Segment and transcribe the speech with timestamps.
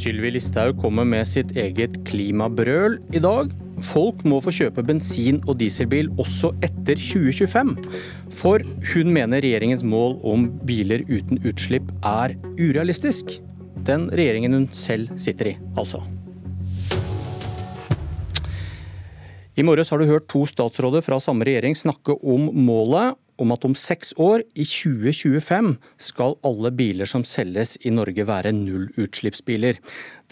[0.00, 3.50] Sylvi Listhaug kommer med sitt eget klimabrøl i dag.
[3.84, 7.74] Folk må få kjøpe bensin- og dieselbil også etter 2025.
[8.32, 8.64] For
[8.94, 13.36] hun mener regjeringens mål om biler uten utslipp er urealistisk.
[13.84, 16.00] Den regjeringen hun selv sitter i, altså.
[19.52, 23.64] I morges har du hørt to statsråder fra samme regjering snakke om målet om at
[23.66, 29.80] om seks år, i 2025, skal alle biler som selges i Norge være nullutslippsbiler.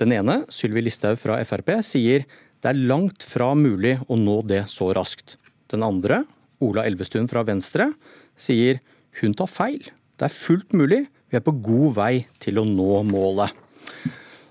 [0.01, 2.27] Den ene, Sylvi Listhaug fra Frp, sier
[2.59, 5.37] det er langt fra mulig å nå det så raskt.
[5.71, 6.25] Den andre,
[6.65, 7.93] Ola Elvestuen fra Venstre,
[8.39, 8.81] sier
[9.21, 9.85] hun tar feil.
[10.19, 13.55] Det er fullt mulig, vi er på god vei til å nå målet.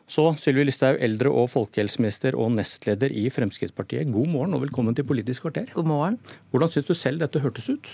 [0.07, 5.03] Så Sylvi Listhaug, eldre- og folkehelseminister og nestleder i Fremskrittspartiet, god morgen og velkommen til
[5.03, 5.67] Politisk kvarter.
[5.73, 6.15] God morgen.
[6.53, 7.89] Hvordan syns du selv dette hørtes ut?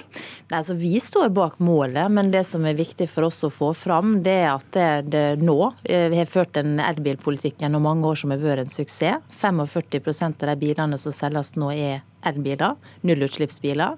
[0.52, 3.72] Nei, altså, vi står bak målet, men det som er viktig for oss å få
[3.74, 8.06] fram, det er at det, det nå eh, Vi har ført en elbilpolitikk gjennom mange
[8.06, 9.26] år som har vært en suksess.
[9.42, 12.76] 45% av de bilene som selges nå er elbiler,
[13.08, 13.98] nullutslippsbiler.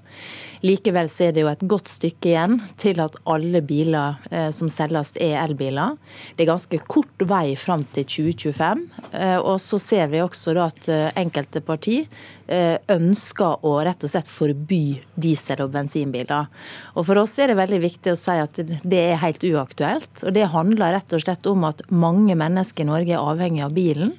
[0.65, 4.69] Likevel så er det jo et godt stykke igjen til at alle biler eh, som
[4.71, 5.97] selges er elbiler.
[6.35, 8.85] Det er ganske kort vei fram til 2025.
[9.11, 12.03] Eh, og så ser vi også da at eh, enkelte parti
[12.45, 16.45] ønsker å rett og slett forby diesel- og bensinbiler.
[16.93, 20.21] Og For oss er det veldig viktig å si at det er helt uaktuelt.
[20.21, 23.73] og Det handler rett og slett om at mange mennesker i Norge er avhengig av
[23.73, 24.13] bilen.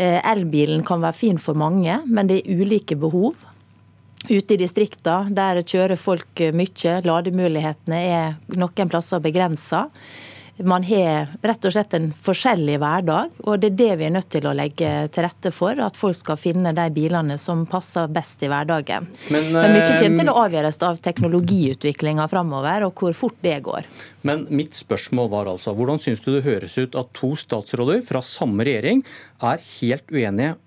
[0.00, 3.36] Eh, elbilen kan være fin for mange, men det er ulike behov.
[4.30, 6.94] Ute i distriktene der kjører folk mye.
[7.04, 9.86] Lademulighetene er noen plasser begrensa.
[10.62, 14.28] Man har rett og slett en forskjellig hverdag, og det er det vi er nødt
[14.32, 15.78] til å legge til rette for.
[15.80, 19.08] At folk skal finne de bilene som passer best i hverdagen.
[19.32, 23.56] Men, Men mye kommer til å eh, avgjøres av teknologiutviklinga framover, og hvor fort det
[23.66, 23.88] går.
[24.28, 28.20] Men mitt spørsmål var altså, hvordan syns du det høres ut at to statsråder fra
[28.24, 29.04] samme regjering
[29.40, 30.58] er helt uenige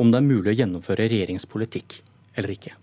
[0.00, 2.00] om det er mulig å gjennomføre regjeringspolitikk
[2.40, 2.74] eller ikke?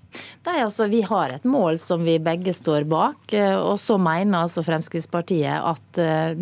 [0.48, 3.34] Nei, altså Vi har et mål som vi begge står bak.
[3.36, 6.40] Eh, og så mener altså Fremskrittspartiet at eh,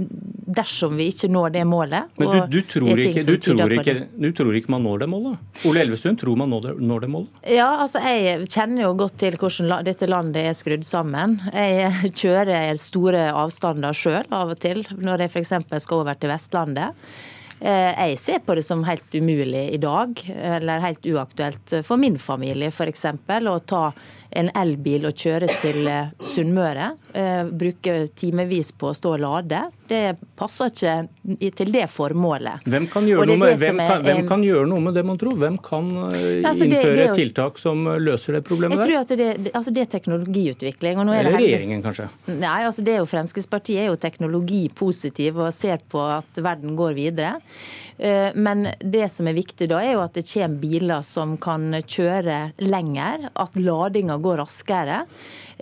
[0.55, 4.29] dersom vi ikke når det målet Men du, du, tror, ikke, du, tror, ikke, du
[4.37, 5.61] tror, ikke, man når det målet?
[5.65, 7.43] Ole Elvestuen, tror man når det, når det målet?
[7.49, 11.39] Ja, altså Jeg kjenner jo godt til hvordan dette landet er skrudd sammen.
[11.53, 15.55] Jeg kjører store avstander sjøl av og til, når jeg f.eks.
[15.81, 17.07] skal over til Vestlandet.
[17.59, 22.19] Eh, jeg ser på det som helt umulig i dag, eller helt uaktuelt for min
[22.19, 23.05] familie f.eks.
[23.07, 23.83] å ta
[24.35, 26.91] en elbil og kjøre til eh, Sunnmøre.
[27.15, 29.61] Eh, bruke timevis på å stå og lade.
[29.87, 30.01] Det
[30.37, 32.65] passer ikke til det formålet.
[32.67, 35.37] Hvem kan gjøre, noe med, hvem kan, hvem kan gjøre noe med det, man tror?
[35.41, 38.83] Hvem kan altså innføre det, det tiltak som løser det problemet der?
[38.83, 41.05] Jeg tror at det, altså det er teknologiutvikling.
[41.05, 42.09] Eller regjeringen, kanskje?
[42.31, 46.97] Nei, altså det er jo Fremskrittspartiet er jo teknologipositiv og ser på at verden går
[46.97, 47.35] videre.
[47.97, 51.69] Eh, men det som er viktig da, er jo at det kommer biler som kan
[51.79, 55.03] kjøre lenger, at ladinga går raskere.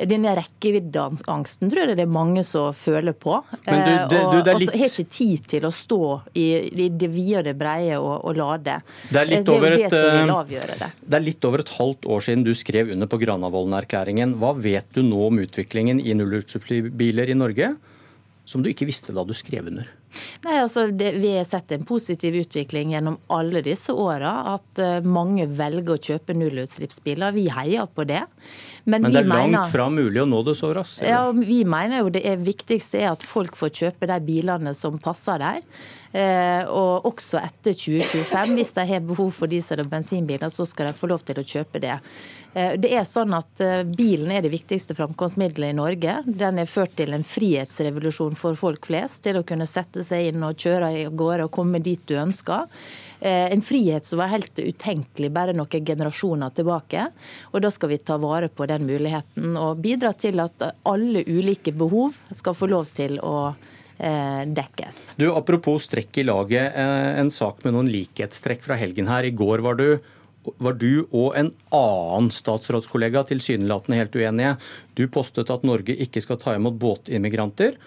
[0.10, 3.38] Denne rekkeviddeangsten tror jeg det er mange som føler på.
[3.68, 6.02] Men du, det, du, det og har ikke tid til å stå
[6.34, 8.80] i, i det vide og det breie og, og lade.
[9.12, 10.92] Det er, litt over et, det.
[11.06, 14.38] det er litt over et halvt år siden du skrev under på Granavolden-erklæringen.
[14.42, 17.76] Hva vet du nå om utviklingen i nullutslippsbiler i Norge,
[18.50, 19.92] som du ikke visste da du skrev under?
[20.44, 24.34] Nei, altså, det, Vi har sett en positiv utvikling gjennom alle disse åra.
[24.56, 27.36] At uh, mange velger å kjøpe nullutslippsbiler.
[27.36, 28.24] Vi heier på det.
[28.84, 31.06] Men, Men det er langt mener, fra mulig å nå det så raskt?
[31.08, 35.00] Ja, Vi mener jo det er viktigste er at folk får kjøpe de bilene som
[35.02, 35.68] passer dem.
[36.14, 38.52] Uh, og også etter 2025.
[38.60, 41.46] Hvis de har behov for diesel- og bensinbiler, så skal de få lov til å
[41.48, 41.96] kjøpe det.
[42.54, 43.64] Uh, det er sånn at
[43.96, 46.20] Bilen er det viktigste framkomstmiddelet i Norge.
[46.28, 49.24] Den er ført til en frihetsrevolusjon for folk flest.
[49.24, 52.70] til å kunne sette seg inn og kjøre i gårde og komme dit du ønsker.
[53.24, 57.06] Eh, en frihet som var helt utenkelig bare noen generasjoner tilbake.
[57.54, 61.72] Og Da skal vi ta vare på den muligheten og bidra til at alle ulike
[61.72, 63.54] behov skal få lov til å
[63.98, 65.16] eh, dekkes.
[65.16, 69.24] Du, Apropos strekk i laget, eh, en sak med noen likhetstrekk fra helgen her.
[69.24, 70.02] I går var du
[70.60, 74.58] var du og en annen statsrådskollega tilsynelatende helt uenige.
[74.98, 77.78] Du postet at Norge ikke skal ta imot båtimmigranter,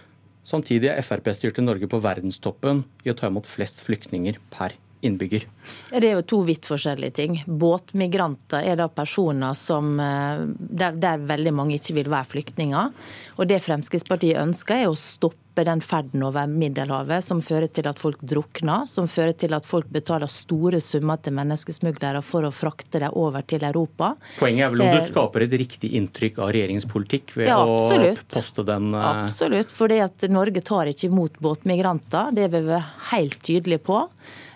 [0.47, 4.77] Samtidig er Frp-styrte Norge på verdenstoppen i å ta imot flest flyktninger per
[5.07, 5.47] innbygger.
[5.91, 7.39] Det er jo to vidt forskjellige ting.
[7.47, 12.95] Båtmigranter er da personer som, eh, der, der, veldig mange ikke vil være flyktninger.
[13.37, 18.01] Og Det Fremskrittspartiet ønsker, er å stoppe den ferden over Middelhavet som fører til at
[18.01, 23.01] folk drukner, som fører til at folk betaler store summer til menneskesmuglere for å frakte
[23.01, 24.13] dem over til Europa.
[24.41, 27.61] Poenget er vel om du eh, skaper et riktig inntrykk av regjeringens politikk ved ja,
[27.63, 27.89] å
[28.35, 29.07] poste den uh...
[29.25, 29.73] Absolutt.
[29.73, 29.93] For
[30.33, 32.35] Norge tar ikke imot båtmigranter.
[32.37, 32.83] Det er vi
[33.13, 34.03] helt tydelige på.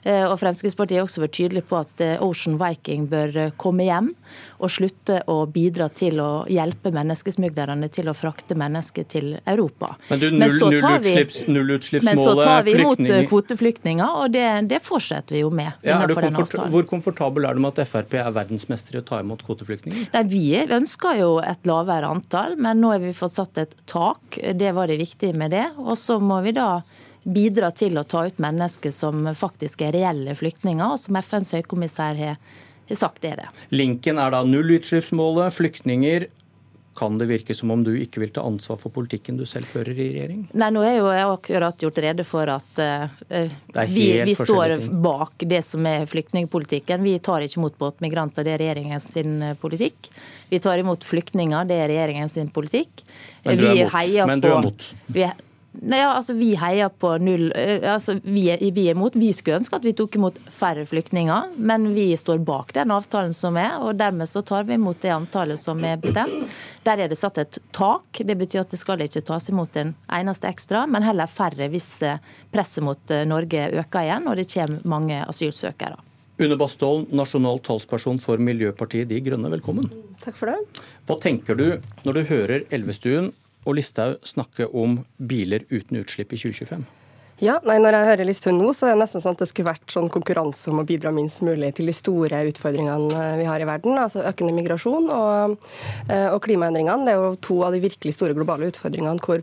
[0.02, 3.84] Eh, og Fremskrittspartiet har også vært tydelig på at eh, Ocean Viking bør eh, komme
[3.84, 4.12] hjem
[4.60, 9.94] og slutte å bidra til å hjelpe menneskesmuglerne til å frakte mennesker til Europa.
[10.08, 15.50] Men, du, null, Men så tar vi imot kvoteflyktninger, og det, det, fortsetter vi jo
[15.52, 15.72] med.
[15.86, 19.44] Ja, komfort, hvor komfortabel er du med at Frp er verdensmester i å ta imot
[19.48, 20.08] kvoteflyktninger?
[20.14, 24.38] Nei, Vi ønsker jo et lavere antall, men nå har vi fått satt et tak.
[24.38, 25.66] Det var det viktige med det.
[25.80, 26.70] Og så må vi da
[27.24, 32.20] bidra til å ta ut mennesker som faktisk er reelle flyktninger, og som FNs høykommissær
[32.24, 32.36] har
[32.96, 33.48] sagt er det.
[33.74, 36.28] Linken er da nullutslippsmålet, flyktninger.
[37.00, 39.94] Kan det virke som om du ikke vil ta ansvar for politikken du selv fører
[39.94, 40.40] i regjering?
[40.58, 45.46] Nei, nå er jo jeg akkurat gjort rede for at uh, vi, vi står bak
[45.48, 47.04] det som er flyktningpolitikken.
[47.06, 49.06] Vi tar ikke imot båtmigranter, det er regjeringens
[49.62, 50.10] politikk.
[50.50, 53.06] Vi tar imot flyktninger, det er regjeringens politikk.
[53.46, 54.26] Men du er mot?
[54.34, 54.90] Men du er mot.
[55.06, 55.24] Vi,
[55.72, 59.14] Nei, ja, altså Vi heier på null eh, altså vi er, vi er imot.
[59.14, 63.34] Vi skulle ønske at vi tok imot færre flyktninger, men vi står bak den avtalen
[63.36, 63.76] som er.
[63.78, 66.50] og Dermed så tar vi imot det antallet som er bestemt.
[66.82, 68.18] Der er det satt et tak.
[68.18, 71.90] Det betyr at det skal ikke tas imot en eneste ekstra, men heller færre hvis
[72.02, 76.00] eh, presset mot eh, Norge øker igjen og det kommer mange asylsøkere.
[76.40, 79.90] Une Bastholm, nasjonal talsperson for Miljøpartiet De Grønne, velkommen.
[80.22, 80.82] Takk for det.
[81.06, 81.66] Hva tenker du
[82.06, 83.28] når du hører Elvestuen
[83.66, 86.86] og Listhaug snakke om biler uten utslipp i 2025?
[87.40, 89.70] Ja, nei, Når jeg hører Listhaug nå, så er det nesten sånn at det skulle
[89.70, 93.64] vært sånn konkurranse om å bidra minst mulig til de store utfordringene eh, vi har
[93.64, 93.96] i verden.
[93.96, 95.56] Altså økende migrasjon og,
[96.12, 97.06] eh, og klimaendringene.
[97.08, 99.40] Det er jo to av de virkelig store globale utfordringene hvor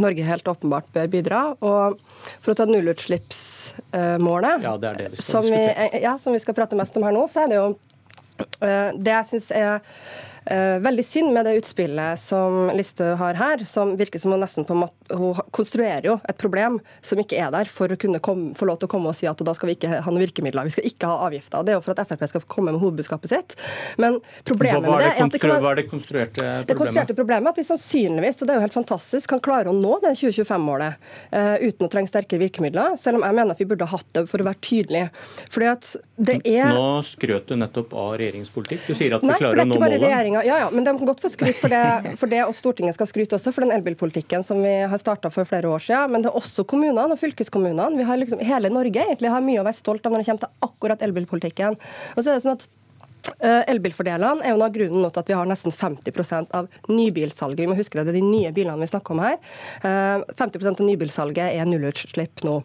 [0.00, 1.40] Norge helt åpenbart bør bidra.
[1.64, 1.96] Og
[2.44, 5.64] for å ta nullutslippsmålet, ja, det det som, vi,
[6.04, 7.68] ja, som vi skal prate mest om her nå, så er det jo
[8.60, 13.64] eh, det jeg syns er Eh, veldig synd med det utspillet som Listhaug har her,
[13.68, 17.38] som virker som hun nesten på en måte, hun konstruerer jo et problem som ikke
[17.38, 19.54] er der, for å kunne komme, få lov til å komme og si at da
[19.56, 21.64] skal vi ikke ha noen virkemidler, vi skal ikke ha avgifter.
[21.66, 23.56] Det er jo for at Frp skal komme med hovedbudskapet sitt.
[24.00, 26.68] Men problemet med det, er at det kan være, Hva er det konstruerte problemet?
[26.70, 29.76] Det konstruerte problemet at vi sannsynligvis, og det er jo helt fantastisk, kan klare å
[29.76, 33.62] nå det 2025-målet uh, eh, uten å trenge sterkere virkemidler, selv om jeg mener at
[33.62, 35.10] vi burde ha hatt det for å være tydelige.
[35.50, 35.90] Fordi at
[36.20, 36.72] det er...
[36.74, 38.86] Nå skrøt du nettopp av regjeringspolitikk.
[38.88, 40.44] Du sier at vi klarer å nå målet regjeringa.
[40.46, 43.08] Ja, ja, men de kan godt få skryt for det, for det, og Stortinget skal
[43.08, 46.10] skryte også for den elbilpolitikken som vi har starta for flere år siden.
[46.12, 47.98] Men det er også kommunene og fylkeskommunene.
[47.98, 50.44] Vi har liksom, hele Norge egentlig har mye å være stolt av når det kommer
[50.44, 51.80] til akkurat elbilpolitikken.
[52.16, 52.68] Og så er det sånn at
[53.20, 57.60] Uh, elbilfordelene er jo noe av grunnen til at vi har nesten 50% av nybilsalget.
[57.60, 59.36] Vi må huske det, det er de nye bilene vi snakker om her.
[59.84, 62.62] Uh, 50% av nybilsalget er nullutslipp nå.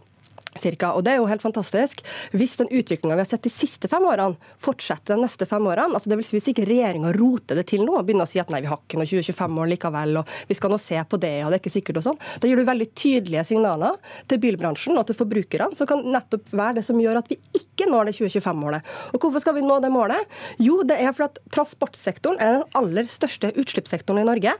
[0.59, 0.93] Cirka.
[0.95, 2.01] Og Det er jo helt fantastisk.
[2.31, 5.93] Hvis den utviklinga vi har sett de siste fem årene, fortsetter de neste fem årene,
[5.93, 8.39] altså det vil si hvis ikke regjeringa roter det til nå og begynner å si
[8.41, 11.33] at nei, vi har ikke noe 2025-mål likevel, og vi skal nå se på det,
[11.43, 13.99] og det er ikke sikkert og sånn, da gir du veldig tydelige signaler
[14.31, 17.89] til bilbransjen og til forbrukerne, som kan nettopp være det som gjør at vi ikke
[17.91, 18.93] når det 2025-målet.
[19.13, 20.37] Og hvorfor skal vi nå det målet?
[20.61, 24.55] Jo, det er fordi transportsektoren er den aller største utslippssektoren i Norge.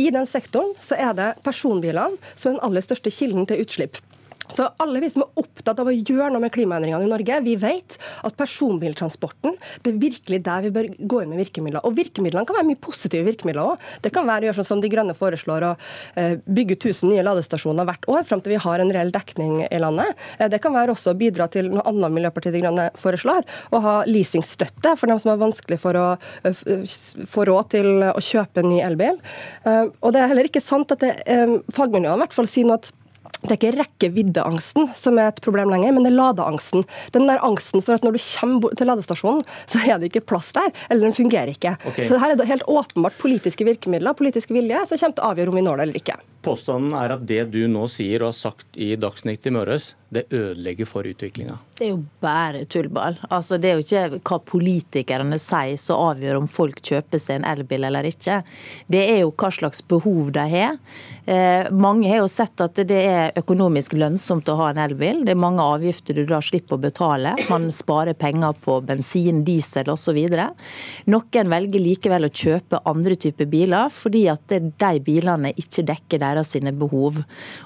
[0.00, 4.00] I den sektoren så er det personbilene som er den aller største kilden til utslipp.
[4.54, 7.56] Så alle vi som er opptatt av å gjøre noe med klimaendringene i Norge, vi
[7.60, 11.84] vet at personbiltransporten det er virkelig der vi bør gå inn med virkemidler.
[11.86, 13.88] Og virkemidlene kan være mye positive virkemidler òg.
[14.04, 15.72] Det kan være å gjøre sånn som De Grønne foreslår, å
[16.20, 19.80] eh, bygge 1000 nye ladestasjoner hvert år fram til vi har en reell dekning i
[19.82, 20.18] landet.
[20.38, 23.82] Eh, det kan være også å bidra til noe annet Miljøpartiet De Grønne foreslår, å
[23.84, 26.06] ha leasingstøtte for dem som har vanskelig for å
[27.30, 29.20] få råd til å kjøpe en ny elbil.
[29.64, 31.14] Eh, og det er heller ikke sant at det,
[31.74, 32.90] fagmiljøene i hvert fall sier noe at
[33.40, 36.84] det er ikke rekkeviddeangsten som er et problem lenger, men det er ladeangsten.
[37.14, 40.52] Den der angsten for at når du kommer til ladestasjonen, så er det ikke plass
[40.56, 41.76] der, eller den fungerer ikke.
[41.92, 42.04] Okay.
[42.08, 45.54] Så her er det helt åpenbart politiske virkemidler, politisk vilje, som kommer til å avgjøre
[45.54, 46.18] om vi når det eller ikke.
[46.40, 50.24] Påstanden er at det du nå sier og har sagt i Dagsnytt i morges, det
[50.34, 51.58] ødelegger for utviklinga.
[51.78, 53.14] Det er jo bare tullball.
[53.30, 57.46] Altså, det er jo ikke hva politikerne sier som avgjør om folk kjøper seg en
[57.46, 58.40] elbil eller ikke.
[58.90, 60.80] Det er jo hva slags behov de har.
[61.30, 65.22] Eh, mange har jo sett at det er økonomisk lønnsomt å ha en elbil.
[65.24, 67.36] Det er mange avgifter du da slipper å betale.
[67.52, 70.18] Man sparer penger på bensin, diesel osv.
[71.06, 76.52] Noen velger likevel å kjøpe andre typer biler fordi at de bilene ikke dekker deres
[76.54, 77.20] sine behov.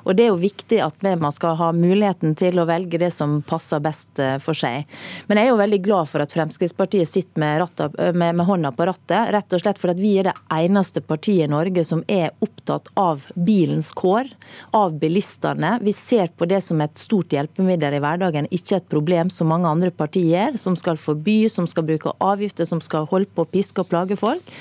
[0.04, 3.40] Og Det er jo viktig at man skal ha muligheten til å velge det som
[3.46, 4.88] passer best eh, for seg.
[5.28, 8.48] Men jeg er jo veldig glad for at Fremskrittspartiet sitter med, rattet, eh, med, med
[8.48, 9.32] hånda på rattet.
[9.34, 13.26] Rett og slett fordi vi er det eneste partiet i Norge som er opptatt av
[13.34, 14.30] bilens kår,
[14.76, 15.76] av bilistene.
[15.84, 19.70] Vi ser på det som et stort hjelpemiddel i hverdagen, ikke et problem som mange
[19.70, 23.82] andre partier, som skal forby, som skal bruke avgifter, som skal holde på å piske
[23.82, 24.54] og plage folk.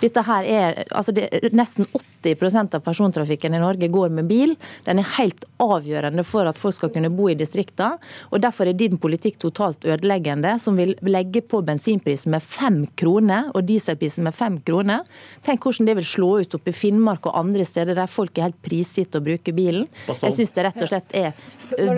[0.00, 4.54] Dette her er, altså det nesten 80 80 av persontrafikken i Norge går med bil.
[4.84, 7.98] Den er helt avgjørende for at folk skal kunne bo i distriktene.
[8.30, 13.50] Og derfor er din politikk totalt ødeleggende, som vil legge på bensinprisen med fem kroner
[13.54, 15.06] og dieselprisen med fem kroner.
[15.46, 18.48] Tenk hvordan det vil slå ut oppe i Finnmark og andre steder der folk er
[18.50, 19.88] helt prisgitt å bruke bilen.
[20.10, 21.32] Jeg syns det rett og slett er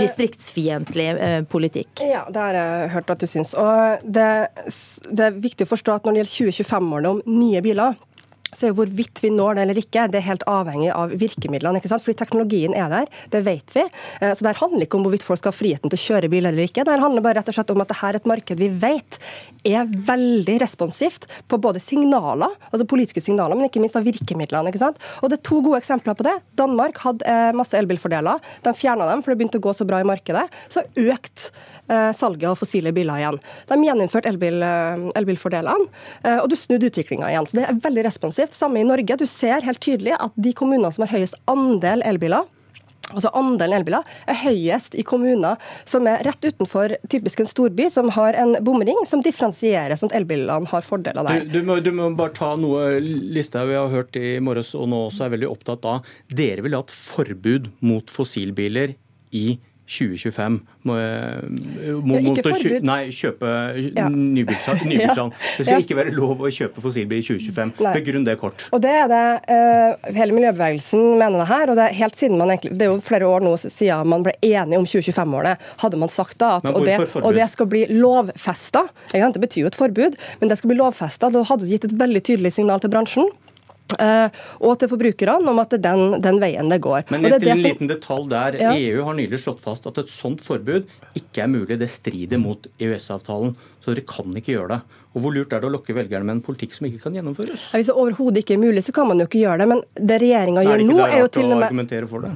[0.00, 2.04] distriktsfiendtlig eh, politikk.
[2.06, 3.54] Ja, det har jeg hørt at du syns.
[3.58, 4.28] Og det,
[5.10, 8.00] det er viktig å forstå at når det gjelder 2025-målet om nye biler,
[8.52, 11.80] så er hvorvidt vi når det eller ikke, det er helt avhengig av virkemidlene.
[11.80, 12.04] ikke sant?
[12.04, 13.86] Fordi teknologien er der, det vet vi.
[14.20, 16.48] Eh, så det handler ikke om hvorvidt folk skal ha friheten til å kjøre bil
[16.48, 16.84] eller ikke.
[16.84, 19.18] Det handler bare rett og slett om at dette er et marked vi vet
[19.64, 24.72] er veldig responsivt på både signaler, altså politiske signaler, men ikke minst av virkemidlene.
[24.72, 25.00] ikke sant?
[25.22, 26.34] Og det er to gode eksempler på det.
[26.58, 28.42] Danmark hadde eh, masse elbilfordeler.
[28.66, 30.44] De fjerna dem, for det begynte å gå så bra i markedet.
[30.72, 31.48] Så økt
[31.86, 33.40] eh, salget av fossile biler igjen.
[33.70, 34.60] De gjeninnførte elbil,
[35.18, 35.88] elbilfordelene,
[36.42, 37.46] og du snudde utviklinga igjen.
[37.48, 38.58] Så det er veldig responsivt massivt.
[38.58, 39.16] Samme i Norge.
[39.16, 42.44] Du ser helt tydelig at de kommunene som har høyest andel elbiler,
[43.12, 48.08] Altså Andelen elbiler er høyest i kommuner som er rett utenfor typisk en storby, som
[48.08, 51.42] har en bomring som differensierer sånn at elbilene har fordeler der.
[51.44, 54.88] Du, du, må, du, må, bare ta noe Listhaug vi har hørt i morges og
[54.88, 56.08] nå også er veldig opptatt av.
[56.30, 58.94] Dere vil ha et forbud mot fossilbiler
[59.34, 59.58] i
[59.92, 60.58] 2025
[60.88, 60.96] må,
[62.02, 62.86] må, ja, ikke forbud.
[62.86, 63.50] Nei, kjøpe
[63.92, 64.08] ja.
[64.08, 64.84] nybilsalg.
[65.58, 67.74] Det skal ikke være lov å kjøpe fossilbil i 2025.
[67.84, 67.92] Nei.
[67.98, 68.66] Begrunn det kort.
[68.72, 69.22] Og det er det
[69.52, 71.72] uh, Hele miljøbevegelsen mener det her.
[71.72, 74.26] og Det er helt siden man egentlig, det er jo flere år nå siden man
[74.26, 75.68] ble enige om 2025-målet.
[75.84, 78.86] Hadde man sagt da at og det, og det, skal bli lovfesta.
[79.12, 81.30] Det betyr jo et forbud, men det skal bli lovfesta.
[81.32, 83.28] Da hadde du gitt et veldig tydelig signal til bransjen.
[83.98, 87.06] Uh, og til forbrukerne om at det er den, den veien det går.
[87.12, 88.58] Men til en liten detalj der.
[88.62, 88.72] Ja.
[88.76, 91.78] EU har nylig slått fast at et sånt forbud ikke er mulig.
[91.80, 93.56] Det strider mot EØS-avtalen.
[93.82, 95.00] Så dere kan ikke gjøre det.
[95.12, 97.66] Og Hvor lurt er det å lokke velgerne med en politikk som ikke kan gjennomføres?
[97.72, 99.68] Ja, hvis det overhodet ikke er mulig, så kan man jo ikke gjøre det.
[99.74, 102.32] Men det regjeringa gjør nå, er jo til og med å argumentere for det?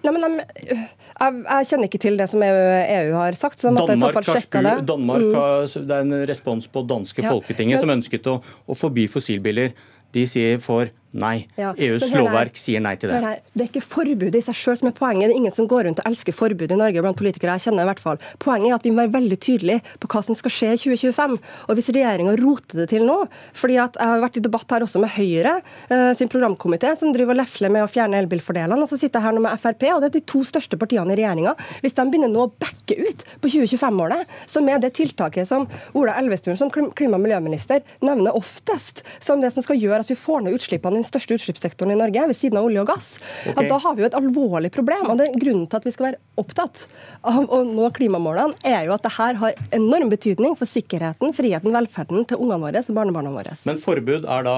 [0.00, 0.76] Nei, men jeg,
[1.20, 3.60] jeg, kjenner ikke til det som EU, EU har sagt.
[3.60, 4.74] så Danmark, har, det.
[4.88, 5.34] Danmark mm.
[5.36, 9.04] har, det er en respons på danske ja, Folketinget men, som ønsket å, å forby
[9.12, 9.74] fossilbiler.
[10.12, 11.48] De sier for Nei.
[11.58, 13.18] Ja, EUs lovverk sier nei til det.
[13.50, 15.26] Det er ikke forbudet i seg sjøl som er poenget.
[15.26, 17.56] Det er ingen som går rundt og elsker forbud i Norge blant politikere.
[17.58, 18.20] jeg kjenner i hvert fall.
[18.38, 21.34] Poenget er at vi må være veldig tydelige på hva som skal skje i 2025.
[21.66, 23.18] Og hvis regjeringa roter det til nå
[23.56, 25.56] fordi at Jeg har vært i debatt her også med Høyre
[25.90, 28.78] eh, sin programkomité, som driver og lefler med å fjerne elbilfordelene.
[28.80, 31.12] Og så sitter jeg her nå med Frp, og det er de to største partiene
[31.12, 31.56] i regjeringa.
[31.82, 35.66] Hvis de begynner nå å backe ut på 2025-målet, som er det tiltaket som
[35.98, 40.18] Ola Elvestuen som klima- og miljøminister nevner oftest som det som skal gjøre at vi
[40.18, 43.12] får ned utslippene den største utslippssektoren i Norge, ved siden av olje og gass.
[43.46, 43.68] Okay.
[43.70, 45.08] da har vi jo et alvorlig problem.
[45.12, 46.84] og det Grunnen til at vi skal være opptatt
[47.26, 51.74] av å nå klimamålene, er jo at det her har enorm betydning for sikkerheten, friheten,
[51.74, 53.56] velferden til ungene våre og barnebarna våre.
[53.68, 54.56] Men forbud er da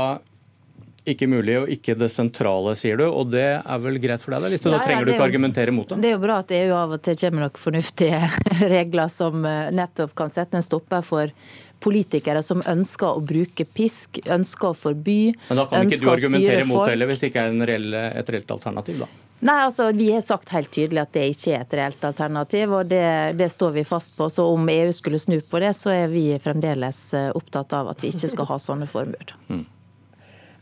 [1.08, 3.06] ikke mulig og ikke det sentrale, sier du.
[3.08, 4.44] Og det er vel greit for deg?
[4.44, 4.70] Da, Liste?
[4.70, 5.98] Da trenger ja, du ikke argumentere mot det?
[6.02, 8.22] Det er jo bra at EU av og til kommer noen fornuftige
[8.76, 11.34] regler som eh, nettopp kan sette en stopper for
[11.82, 16.62] politikere som ønsker å bruke pisk, ønsker å forby, Men da kan ikke du argumentere
[16.70, 19.10] mot det heller, hvis det ikke er reell, et reelt alternativ, da?
[19.42, 22.86] Nei, altså Vi har sagt helt tydelig at det ikke er et reelt alternativ, og
[22.92, 23.02] det,
[23.34, 24.28] det, står vi fast på.
[24.30, 28.04] Så om EU skulle snu på det, så er vi fremdeles eh, opptatt av at
[28.04, 29.34] vi ikke skal ha sånne forbud.
[29.50, 29.64] Mm.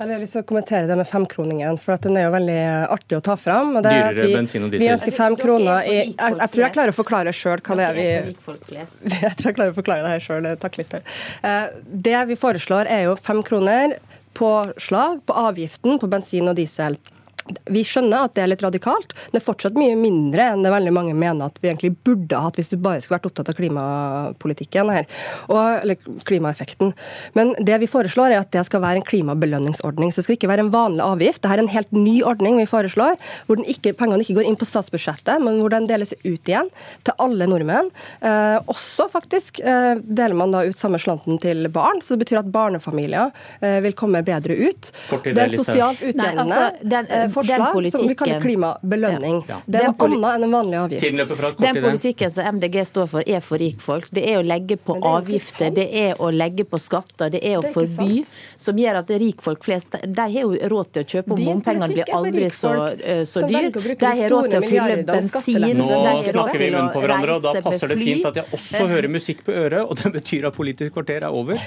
[0.00, 2.60] Jeg har lyst til å kommentere det med femkroningen, for den er jo veldig
[2.94, 3.74] artig å ta fram.
[3.76, 4.86] Det, Dyrere vi, bensin og diesel.
[4.86, 7.84] Vi ønsker fem kroner i jeg, jeg, tror jeg klarer å forklare sjøl hva det
[7.84, 8.06] er vi
[9.26, 10.48] Jeg tror jeg klarer å forklare det her sjøl.
[10.62, 11.12] Takk, Listhaug.
[11.44, 11.66] Eh,
[12.08, 13.98] det vi foreslår, er jo fem kroner
[14.40, 16.96] påslag på avgiften på bensin og diesel.
[17.70, 19.14] Vi skjønner at det er litt radikalt.
[19.32, 22.58] Det er fortsatt mye mindre enn det veldig mange mener at vi egentlig burde hatt
[22.58, 25.08] hvis du bare skulle vært opptatt av klimapolitikken her,
[25.48, 26.92] og, eller klimaeffekten.
[27.38, 30.12] Men det vi foreslår er at det skal være en klimabelønningsordning.
[30.12, 31.42] Så det skal ikke være en vanlig avgift.
[31.42, 33.16] Dette er en helt ny ordning vi foreslår,
[33.48, 36.70] hvor ikke, pengene ikke går inn på statsbudsjettet, men hvor den deles ut igjen
[37.06, 37.90] til alle nordmenn.
[38.20, 42.42] Eh, også faktisk eh, deler man da ut samme slanten til barn, så det betyr
[42.42, 44.90] at barnefamilier eh, vil komme bedre ut.
[45.24, 46.20] Det er sosialt utjevnende.
[46.20, 49.40] Nei, altså, den, eh, forslag som vi kaller klimabelønning.
[49.48, 49.60] Ja.
[49.66, 51.58] Det er noe annet enn en vanlig avgift.
[51.60, 54.10] Den politikken som MDG står for, er for rikfolk.
[54.14, 57.72] Det er å legge på avgifter, det er å legge på skatter, det er å
[57.74, 58.22] forby,
[58.60, 62.12] som gjør at rikfolk flest de har jo råd til å kjøpe og bompengene blir
[62.14, 63.70] aldri så, uh, så dyr.
[63.70, 65.68] De har råd til å fylle bensin.
[65.80, 65.90] Nå
[66.30, 69.44] snakker vi munn på hverandre, og da passer det fint at jeg også hører musikk
[69.46, 71.60] på øret, og det betyr at Politisk kvarter er over.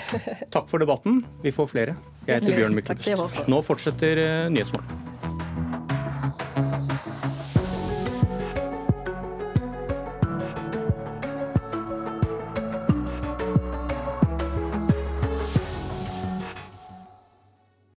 [0.53, 1.24] Takk for debatten.
[1.44, 1.98] Vi får flere.
[2.27, 3.44] Jeg heter Bjørn Myklebust.
[3.51, 5.12] Nå fortsetter eh, Nyhetsmorgen.